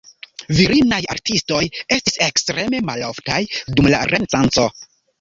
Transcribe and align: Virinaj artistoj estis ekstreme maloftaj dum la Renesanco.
Virinaj 0.59 0.99
artistoj 1.15 1.59
estis 1.97 2.19
ekstreme 2.31 2.83
maloftaj 2.91 3.41
dum 3.55 3.95
la 3.97 4.05
Renesanco. 4.15 4.71